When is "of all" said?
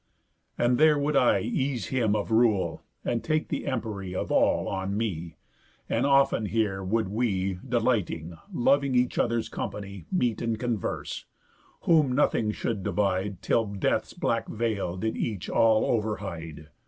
4.15-4.67